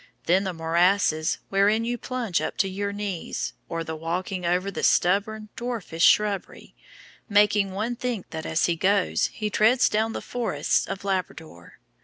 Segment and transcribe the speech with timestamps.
[0.25, 4.81] Then the morasses, wherein you plunge up to your knees, or the walking over the
[4.81, 6.73] stubborn, dwarfish shrubbery,
[7.29, 11.77] making one think that as he goes he treads down the forests of Labrador.